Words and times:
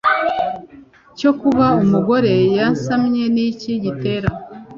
cyo 1.19 1.31
kuba 1.39 1.65
umugore 1.83 2.33
yasamye 2.57 3.23
ni 3.33 3.43
iki 3.51 3.71
gitera 3.83 4.29